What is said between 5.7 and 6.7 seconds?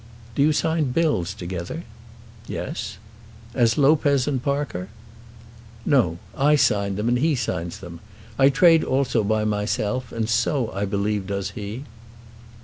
"No. I